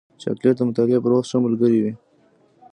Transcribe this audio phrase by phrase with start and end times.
[0.21, 1.93] چاکلېټ د مطالعې پر وخت ښه ملګری وي.